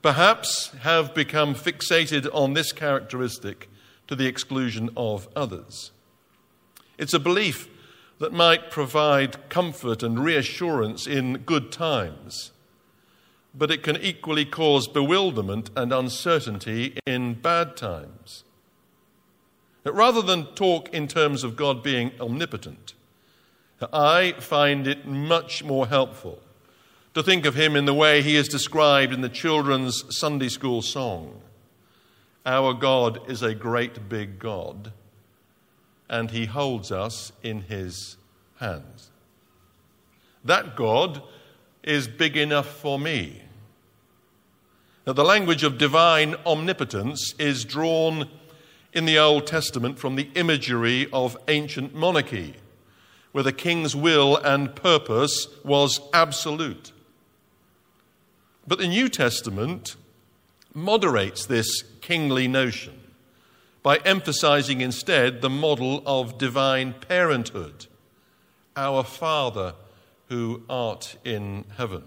perhaps 0.03 0.73
have 0.81 1.15
become 1.15 1.55
fixated 1.55 2.29
on 2.35 2.55
this 2.55 2.73
characteristic 2.73 3.69
to 4.09 4.17
the 4.17 4.27
exclusion 4.27 4.91
of 4.97 5.29
others. 5.37 5.93
It's 6.99 7.15
a 7.15 7.19
belief 7.19 7.69
that 8.19 8.33
might 8.33 8.71
provide 8.71 9.49
comfort 9.49 10.03
and 10.03 10.23
reassurance 10.23 11.07
in 11.07 11.39
good 11.39 11.73
times, 11.73 12.53
but 13.55 13.71
it 13.71 13.83
can 13.83 13.97
equally 13.97 14.45
cause 14.45 14.87
bewilderment 14.87 15.71
and 15.77 15.93
uncertainty 15.93 16.97
in 17.07 17.35
bad 17.35 17.77
times. 17.77 18.45
That 19.83 19.93
rather 19.93 20.23
than 20.23 20.47
talk 20.55 20.89
in 20.95 21.09
terms 21.09 21.45
of 21.45 21.57
God 21.57 21.83
being 21.83 22.13
omnipotent, 22.21 22.95
I 23.93 24.33
find 24.39 24.87
it 24.87 25.07
much 25.07 25.63
more 25.63 25.87
helpful 25.87 26.41
to 27.15 27.23
think 27.23 27.45
of 27.45 27.55
him 27.55 27.77
in 27.77 27.85
the 27.85 27.95
way 27.95 28.23
he 28.23 28.35
is 28.35 28.49
described 28.49 29.13
in 29.13 29.21
the 29.21 29.29
children's 29.29 30.03
Sunday 30.17 30.49
school 30.49 30.83
song. 30.83 31.41
Our 32.47 32.75
God 32.75 33.31
is 33.31 33.43
a 33.43 33.55
great 33.55 34.09
big 34.09 34.39
God, 34.39 34.93
and 36.15 36.31
he 36.31 36.47
holds 36.47 36.93
us 36.93 37.33
in 37.43 37.63
his 37.63 38.17
hands. 38.61 39.11
That 40.45 40.77
God 40.77 41.21
is 41.83 42.07
big 42.07 42.37
enough 42.37 42.69
for 42.69 43.01
me. 43.01 43.43
Now, 45.09 45.15
the 45.15 45.25
language 45.25 45.65
of 45.65 45.77
divine 45.77 46.37
omnipotence 46.47 47.35
is 47.37 47.65
drawn 47.65 48.29
in 48.93 49.07
the 49.07 49.19
Old 49.19 49.49
Testament 49.49 49.99
from 49.99 50.15
the 50.15 50.31
imagery 50.37 51.09
of 51.13 51.37
ancient 51.49 51.97
monarchy, 51.97 52.55
where 53.33 53.43
the 53.43 53.53
king's 53.53 53.97
will 53.97 54.37
and 54.37 54.77
purpose 54.77 55.49
was 55.65 56.01
absolute. 56.13 56.93
But 58.69 58.79
the 58.79 58.87
New 58.87 59.09
Testament 59.09 59.97
moderates 60.73 61.45
this 61.45 61.83
kingly 62.01 62.47
notion 62.47 63.04
by 63.85 63.99
emphasizing 63.99 64.81
instead 64.81 65.43
the 65.43 65.51
model 65.51 66.03
of 66.07 66.39
divine 66.39 66.95
parenthood, 66.95 67.87
our 68.75 69.05
Father 69.05 69.75
who 70.31 70.63
art 70.71 71.17
in 71.23 71.67
heaven. 71.77 72.03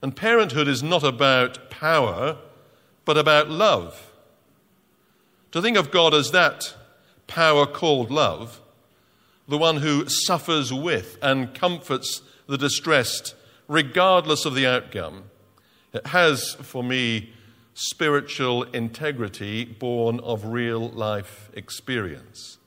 And 0.00 0.14
parenthood 0.14 0.68
is 0.68 0.84
not 0.84 1.02
about 1.02 1.68
power, 1.68 2.38
but 3.04 3.18
about 3.18 3.50
love. 3.50 4.12
To 5.50 5.60
think 5.60 5.76
of 5.76 5.90
God 5.90 6.14
as 6.14 6.30
that 6.30 6.76
power 7.26 7.66
called 7.66 8.12
love, 8.12 8.60
the 9.48 9.58
one 9.58 9.78
who 9.78 10.08
suffers 10.08 10.72
with 10.72 11.18
and 11.20 11.52
comforts 11.52 12.22
the 12.46 12.56
distressed 12.56 13.34
regardless 13.66 14.44
of 14.44 14.54
the 14.54 14.64
outcome, 14.66 15.24
it 15.92 16.06
has 16.06 16.54
for 16.54 16.84
me 16.84 17.32
spiritual 17.80 18.64
integrity 18.64 19.64
born 19.64 20.18
of 20.20 20.46
real 20.46 20.88
life 20.88 21.48
experience. 21.54 22.58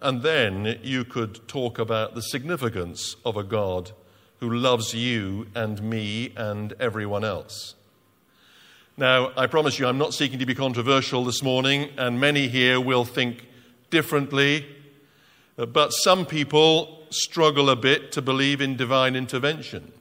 And 0.00 0.22
then 0.22 0.78
you 0.82 1.04
could 1.04 1.46
talk 1.46 1.78
about 1.78 2.14
the 2.14 2.22
significance 2.22 3.16
of 3.26 3.36
a 3.36 3.42
God 3.42 3.92
who 4.40 4.48
loves 4.48 4.94
you 4.94 5.48
and 5.54 5.82
me 5.82 6.32
and 6.34 6.72
everyone 6.80 7.24
else. 7.24 7.74
Now, 8.96 9.32
I 9.36 9.46
promise 9.48 9.78
you, 9.78 9.86
I'm 9.86 9.98
not 9.98 10.14
seeking 10.14 10.38
to 10.38 10.46
be 10.46 10.54
controversial 10.54 11.24
this 11.24 11.42
morning, 11.42 11.90
and 11.98 12.18
many 12.18 12.48
here 12.48 12.80
will 12.80 13.04
think 13.04 13.48
differently. 13.90 14.66
But 15.56 15.90
some 15.90 16.24
people 16.24 17.06
struggle 17.10 17.68
a 17.68 17.76
bit 17.76 18.12
to 18.12 18.22
believe 18.22 18.62
in 18.62 18.76
divine 18.76 19.14
intervention. 19.14 19.92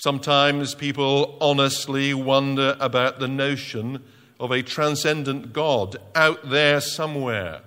Sometimes 0.00 0.76
people 0.76 1.36
honestly 1.40 2.14
wonder 2.14 2.76
about 2.78 3.18
the 3.18 3.26
notion 3.26 4.04
of 4.38 4.52
a 4.52 4.62
transcendent 4.62 5.52
God 5.52 5.96
out 6.14 6.50
there 6.50 6.80
somewhere, 6.80 7.62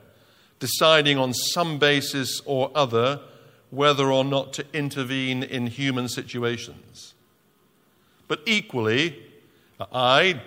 deciding 0.58 1.18
on 1.18 1.34
some 1.34 1.78
basis 1.78 2.42
or 2.46 2.72
other 2.74 3.20
whether 3.70 4.10
or 4.10 4.24
not 4.24 4.54
to 4.54 4.66
intervene 4.72 5.44
in 5.44 5.68
human 5.68 6.08
situations. 6.08 7.14
But 8.30 8.40
equally, 8.46 9.22
I 9.92 10.40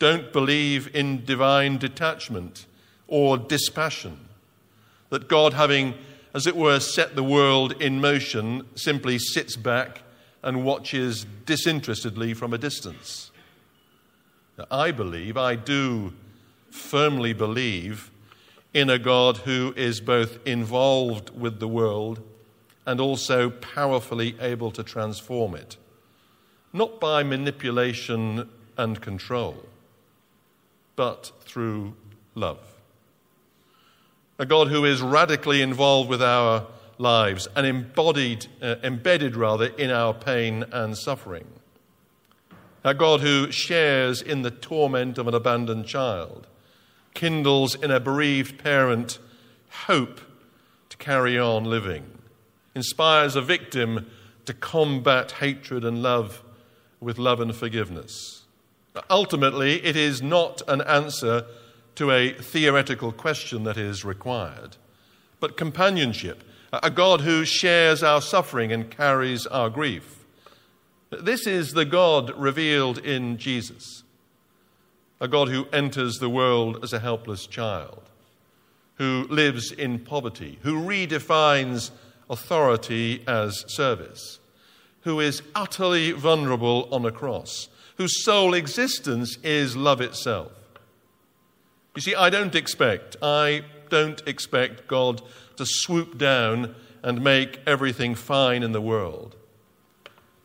don't 0.00 0.32
believe 0.32 0.92
in 0.96 1.24
divine 1.24 1.78
detachment 1.78 2.66
or 3.06 3.38
dispassion, 3.38 4.18
that 5.10 5.28
God, 5.28 5.52
having 5.52 5.94
as 6.34 6.48
it 6.48 6.56
were, 6.56 6.80
set 6.80 7.14
the 7.14 7.22
world 7.22 7.80
in 7.80 8.00
motion, 8.00 8.66
simply 8.74 9.20
sits 9.20 9.54
back 9.54 10.02
and 10.42 10.64
watches 10.64 11.26
disinterestedly 11.46 12.34
from 12.34 12.52
a 12.52 12.58
distance. 12.58 13.30
I 14.70 14.90
believe, 14.90 15.36
I 15.36 15.54
do 15.54 16.12
firmly 16.70 17.32
believe, 17.32 18.10
in 18.72 18.88
a 18.88 18.98
God 18.98 19.38
who 19.38 19.74
is 19.76 20.00
both 20.00 20.38
involved 20.46 21.30
with 21.30 21.58
the 21.58 21.68
world 21.68 22.22
and 22.86 23.00
also 23.00 23.50
powerfully 23.50 24.36
able 24.40 24.70
to 24.72 24.82
transform 24.82 25.54
it, 25.54 25.76
not 26.72 27.00
by 27.00 27.22
manipulation 27.22 28.48
and 28.76 29.00
control, 29.00 29.64
but 30.94 31.32
through 31.40 31.94
love 32.34 32.70
a 34.40 34.46
God 34.46 34.68
who 34.68 34.86
is 34.86 35.02
radically 35.02 35.60
involved 35.60 36.08
with 36.08 36.22
our 36.22 36.66
lives 37.00 37.48
and 37.56 37.66
embodied, 37.66 38.46
uh, 38.60 38.76
embedded 38.82 39.34
rather, 39.34 39.66
in 39.66 39.90
our 39.90 40.12
pain 40.12 40.64
and 40.70 40.96
suffering. 40.96 41.46
A 42.84 42.94
God 42.94 43.20
who 43.20 43.50
shares 43.50 44.22
in 44.22 44.42
the 44.42 44.50
torment 44.50 45.18
of 45.18 45.26
an 45.26 45.34
abandoned 45.34 45.86
child, 45.86 46.46
kindles 47.14 47.74
in 47.74 47.90
a 47.90 48.00
bereaved 48.00 48.62
parent 48.62 49.18
hope 49.86 50.20
to 50.88 50.96
carry 50.96 51.38
on 51.38 51.64
living, 51.64 52.04
inspires 52.74 53.36
a 53.36 53.42
victim 53.42 54.06
to 54.46 54.54
combat 54.54 55.32
hatred 55.32 55.84
and 55.84 56.02
love 56.02 56.42
with 57.00 57.18
love 57.18 57.40
and 57.40 57.54
forgiveness. 57.54 58.42
Ultimately, 59.08 59.84
it 59.84 59.96
is 59.96 60.20
not 60.20 60.62
an 60.68 60.80
answer 60.82 61.44
to 61.94 62.10
a 62.10 62.32
theoretical 62.32 63.12
question 63.12 63.64
that 63.64 63.76
is 63.76 64.04
required, 64.04 64.76
but 65.38 65.56
companionship, 65.56 66.42
a 66.72 66.90
God 66.90 67.22
who 67.22 67.44
shares 67.44 68.02
our 68.02 68.20
suffering 68.20 68.72
and 68.72 68.90
carries 68.90 69.46
our 69.46 69.70
grief. 69.70 70.24
This 71.10 71.46
is 71.46 71.72
the 71.72 71.84
God 71.84 72.30
revealed 72.36 72.98
in 72.98 73.36
Jesus, 73.36 74.04
a 75.20 75.26
God 75.26 75.48
who 75.48 75.66
enters 75.72 76.18
the 76.18 76.30
world 76.30 76.78
as 76.82 76.92
a 76.92 77.00
helpless 77.00 77.46
child, 77.46 78.02
who 78.94 79.26
lives 79.28 79.72
in 79.72 79.98
poverty, 79.98 80.58
who 80.62 80.74
redefines 80.74 81.90
authority 82.28 83.24
as 83.26 83.64
service, 83.66 84.38
who 85.00 85.18
is 85.18 85.42
utterly 85.54 86.12
vulnerable 86.12 86.88
on 86.92 87.04
a 87.04 87.10
cross, 87.10 87.68
whose 87.96 88.24
sole 88.24 88.54
existence 88.54 89.36
is 89.42 89.76
love 89.76 90.00
itself 90.00 90.52
you 91.96 92.02
see, 92.02 92.14
I 92.14 92.30
don't 92.30 92.54
expect, 92.54 93.16
I 93.20 93.64
don't 93.88 94.22
expect 94.26 94.86
God 94.86 95.22
to 95.60 95.66
swoop 95.66 96.16
down 96.16 96.74
and 97.02 97.22
make 97.22 97.60
everything 97.66 98.14
fine 98.14 98.62
in 98.62 98.72
the 98.72 98.80
world. 98.80 99.36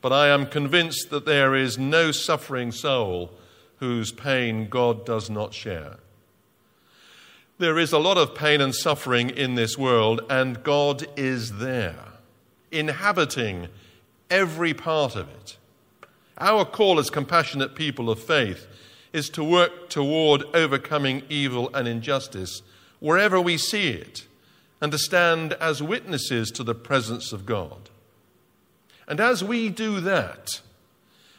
But 0.02 0.12
I 0.12 0.28
am 0.28 0.46
convinced 0.46 1.10
that 1.10 1.26
there 1.26 1.56
is 1.56 1.78
no 1.78 2.12
suffering 2.12 2.74
soul 2.74 3.32
whose 3.78 4.12
pain 4.12 4.68
God 4.68 5.06
does 5.06 5.30
not 5.30 5.54
share. 5.54 6.00
There 7.60 7.80
is 7.80 7.94
a 7.94 7.98
lot 7.98 8.18
of 8.18 8.36
pain 8.36 8.60
and 8.60 8.76
suffering 8.76 9.30
in 9.30 9.56
this 9.56 9.78
world, 9.78 10.20
and 10.30 10.62
God 10.64 11.08
is 11.16 11.60
there, 11.60 12.20
inhabiting 12.70 13.70
every 14.30 14.74
part 14.74 15.16
of 15.16 15.30
it. 15.30 15.56
Our 16.38 16.66
call 16.66 17.00
as 17.00 17.10
compassionate 17.10 17.74
people 17.74 18.10
of 18.10 18.22
faith 18.22 18.68
is 19.14 19.30
to 19.30 19.46
work 19.46 19.88
toward 19.88 20.44
overcoming 20.54 21.24
evil 21.30 21.70
and 21.74 21.88
injustice 21.88 22.62
wherever 23.00 23.40
we 23.40 23.58
see 23.58 23.88
it 23.88 24.28
and 24.86 24.92
to 24.92 25.00
stand 25.00 25.54
as 25.54 25.82
witnesses 25.82 26.52
to 26.52 26.64
the 26.64 26.76
presence 26.76 27.34
of 27.34 27.44
God. 27.44 27.90
And 29.08 29.20
as 29.20 29.44
we 29.44 29.70
do 29.70 30.00
that, 30.02 30.62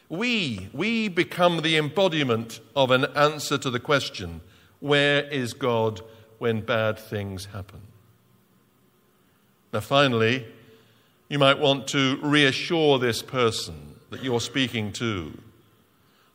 we, 0.09 0.67
we 0.73 1.07
become 1.07 1.61
the 1.61 1.77
embodiment 1.77 2.59
of 2.75 2.91
an 2.91 3.05
answer 3.15 3.57
to 3.59 3.69
the 3.69 3.79
question 3.79 4.41
where 4.81 5.23
is 5.29 5.53
God 5.53 6.01
when 6.39 6.59
bad 6.59 6.99
things 6.99 7.45
happen? 7.45 7.79
Now, 9.71 9.79
finally, 9.79 10.45
you 11.29 11.39
might 11.39 11.57
want 11.57 11.87
to 11.87 12.19
reassure 12.21 12.99
this 12.99 13.21
person 13.21 13.95
that 14.09 14.25
you're 14.25 14.41
speaking 14.41 14.91
to 14.91 15.31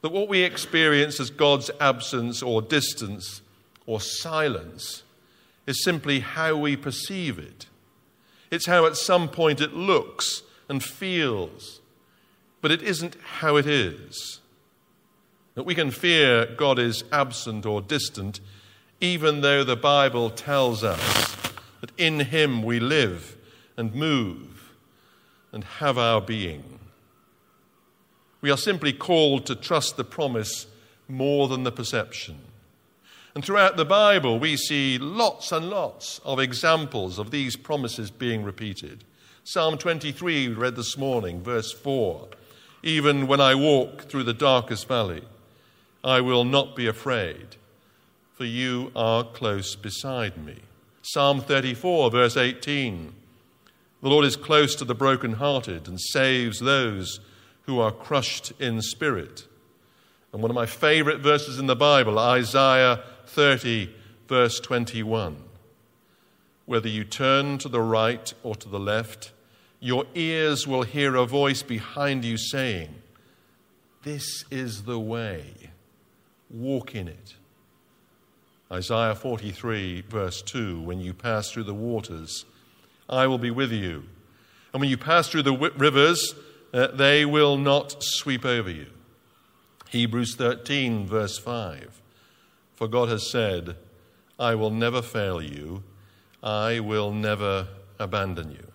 that 0.01 0.13
what 0.13 0.31
we 0.31 0.45
experience 0.45 1.21
as 1.21 1.29
God's 1.29 1.71
absence 1.79 2.43
or 2.43 2.63
distance 2.63 3.43
or 3.85 4.01
silence 4.01 5.03
is 5.67 5.83
simply 5.85 6.21
how 6.21 6.57
we 6.57 6.77
perceive 6.77 7.39
it. 7.39 7.67
It's 8.51 8.67
how 8.67 8.87
at 8.87 8.97
some 8.97 9.29
point 9.29 9.61
it 9.61 9.75
looks 9.75 10.43
and 10.69 10.83
feels, 10.83 11.81
but 12.61 12.71
it 12.71 12.83
isn't 12.83 13.17
how 13.41 13.57
it 13.57 13.67
is. 13.67 14.41
That 15.55 15.65
we 15.65 15.75
can 15.75 15.91
fear 15.91 16.47
God 16.47 16.79
is 16.79 17.05
absent 17.13 17.67
or 17.67 17.81
distant 17.81 18.41
even 19.03 19.41
though 19.41 19.65
the 19.65 19.77
Bible 19.77 20.31
tells 20.31 20.85
us 20.85 21.37
that 21.81 21.91
in 21.99 22.21
Him 22.21 22.63
we 22.63 22.79
live 22.79 23.37
and 23.77 23.93
move 23.93 24.73
and 25.51 25.65
have 25.65 25.99
our 25.99 26.21
being. 26.21 26.79
We 28.41 28.51
are 28.53 28.57
simply 28.57 28.93
called 28.93 29.45
to 29.47 29.57
trust 29.57 29.97
the 29.97 30.05
promise 30.05 30.69
more 31.09 31.49
than 31.49 31.65
the 31.65 31.73
perception. 31.73 32.39
And 33.35 33.43
throughout 33.43 33.77
the 33.77 33.87
Bible, 33.87 34.39
we 34.39 34.57
see 34.57 34.99
lots 34.99 35.53
and 35.53 35.71
lots 35.71 36.21
of 36.25 36.39
examples 36.39 37.19
of 37.19 37.31
these 37.31 37.57
promises 37.57 38.11
being 38.11 38.45
repeated. 38.45 39.05
Psalm 39.43 39.79
23, 39.79 40.49
we 40.49 40.55
read 40.55 40.77
this 40.77 40.99
morning, 40.99 41.41
verse 41.43 41.73
4 41.73 42.29
Even 42.83 43.27
when 43.27 43.41
I 43.41 43.55
walk 43.55 44.03
through 44.03 44.25
the 44.25 44.35
darkest 44.35 44.87
valley, 44.87 45.23
I 46.05 46.21
will 46.21 46.45
not 46.45 46.77
be 46.77 46.87
afraid, 46.87 47.57
for 48.35 48.45
you 48.45 48.93
are 48.95 49.25
close 49.25 49.77
beside 49.77 50.37
me. 50.37 50.57
Psalm 51.01 51.41
34, 51.41 52.11
verse 52.11 52.37
18 52.37 53.15
The 54.03 54.09
Lord 54.09 54.27
is 54.27 54.37
close 54.37 54.75
to 54.75 54.85
the 54.85 54.95
brokenhearted 54.95 55.89
and 55.89 55.99
saves 55.99 56.61
those 56.61 57.19
who 57.63 57.81
are 57.81 57.93
crushed 57.93 58.53
in 58.61 58.83
spirit. 58.83 59.47
And 60.33 60.43
one 60.43 60.51
of 60.51 60.55
my 60.55 60.67
favorite 60.67 61.21
verses 61.21 61.59
in 61.59 61.67
the 61.67 61.77
Bible, 61.77 62.19
Isaiah 62.19 63.03
30, 63.29 63.95
verse 64.29 64.61
21. 64.61 65.37
Whether 66.67 66.89
you 66.89 67.05
turn 67.05 67.59
to 67.59 67.69
the 67.69 67.81
right 67.81 68.33
or 68.43 68.55
to 68.57 68.69
the 68.69 68.81
left, 68.81 69.33
your 69.81 70.07
ears 70.15 70.67
will 70.67 70.83
hear 70.83 71.17
a 71.17 71.27
voice 71.27 71.63
behind 71.63 72.25
you 72.25 72.37
saying, 72.37 72.95
This 74.05 74.45
is 74.51 74.85
the 74.85 75.01
way, 75.01 75.71
walk 76.51 76.95
in 76.95 77.09
it. 77.09 77.35
Isaiah 78.71 79.15
43, 79.15 80.03
verse 80.09 80.41
2 80.43 80.81
When 80.81 81.01
you 81.01 81.13
pass 81.13 81.51
through 81.51 81.65
the 81.65 81.75
waters, 81.75 82.45
I 83.09 83.27
will 83.27 83.39
be 83.39 83.51
with 83.51 83.73
you. 83.73 84.05
And 84.73 84.81
when 84.81 84.89
you 84.89 84.97
pass 84.97 85.29
through 85.29 85.43
the 85.43 85.57
rivers, 85.77 86.35
uh, 86.73 86.87
they 86.89 87.25
will 87.25 87.59
not 87.59 87.97
sweep 88.01 88.47
over 88.47 88.71
you. 88.71 88.87
Hebrews 89.91 90.37
13, 90.37 91.07
verse 91.07 91.39
5 91.39 92.02
for 92.83 92.89
God 92.89 93.11
has 93.11 93.31
said, 93.31 93.77
I 94.41 94.57
will 94.57 94.73
never 94.73 95.03
fail 95.03 95.41
you, 95.41 95.85
I 96.43 96.81
will 96.81 97.13
never 97.13 97.69
abandon 98.01 98.51
you. 98.51 98.67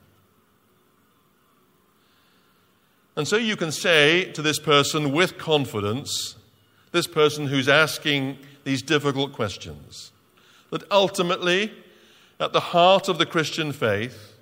And 3.18 3.28
so 3.28 3.36
you 3.36 3.58
can 3.58 3.74
say 3.74 4.32
to 4.32 4.42
this 4.42 4.60
person 4.60 5.12
with 5.12 5.38
confidence, 5.38 6.38
this 6.94 7.06
person 7.06 7.48
who's 7.48 7.68
asking 7.68 8.38
these 8.64 8.82
difficult 8.82 9.34
questions, 9.34 10.14
that 10.70 10.90
ultimately, 10.90 11.74
at 12.40 12.54
the 12.54 12.62
heart 12.62 13.10
of 13.10 13.18
the 13.18 13.26
Christian 13.26 13.74
faith, 13.74 14.38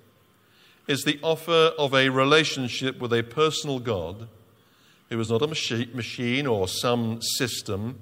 is 0.86 1.02
the 1.02 1.18
offer 1.24 1.72
of 1.76 1.92
a 1.92 2.08
relationship 2.10 3.00
with 3.00 3.12
a 3.12 3.24
personal 3.24 3.80
God 3.80 4.28
who 5.10 5.18
is 5.18 5.28
not 5.28 5.42
a 5.42 5.48
machine 5.48 6.46
or 6.46 6.68
some 6.68 7.20
system 7.20 8.00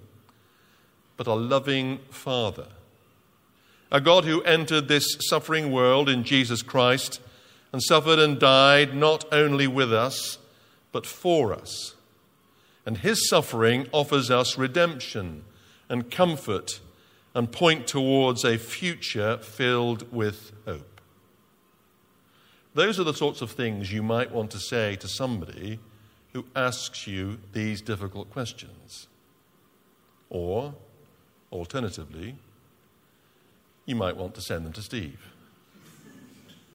but 1.16 1.26
a 1.26 1.34
loving 1.34 1.98
Father. 2.10 2.68
A 3.90 4.00
God 4.00 4.24
who 4.24 4.42
entered 4.42 4.88
this 4.88 5.16
suffering 5.20 5.70
world 5.70 6.08
in 6.08 6.24
Jesus 6.24 6.62
Christ 6.62 7.20
and 7.72 7.82
suffered 7.82 8.18
and 8.18 8.38
died 8.38 8.94
not 8.94 9.24
only 9.32 9.66
with 9.66 9.92
us, 9.92 10.38
but 10.92 11.06
for 11.06 11.52
us. 11.52 11.94
And 12.86 12.98
his 12.98 13.28
suffering 13.28 13.88
offers 13.92 14.30
us 14.30 14.58
redemption 14.58 15.44
and 15.88 16.10
comfort 16.10 16.80
and 17.34 17.50
point 17.50 17.86
towards 17.86 18.44
a 18.44 18.58
future 18.58 19.38
filled 19.38 20.12
with 20.12 20.52
hope. 20.64 21.00
Those 22.74 22.98
are 22.98 23.04
the 23.04 23.14
sorts 23.14 23.40
of 23.40 23.52
things 23.52 23.92
you 23.92 24.02
might 24.02 24.32
want 24.32 24.50
to 24.52 24.58
say 24.58 24.96
to 24.96 25.08
somebody 25.08 25.78
who 26.32 26.44
asks 26.56 27.06
you 27.06 27.38
these 27.52 27.80
difficult 27.80 28.30
questions. 28.30 29.06
Or 30.30 30.74
Alternatively, 31.54 32.34
you 33.86 33.94
might 33.94 34.16
want 34.16 34.34
to 34.34 34.40
send 34.40 34.66
them 34.66 34.72
to 34.72 34.82
Steve. 34.82 35.33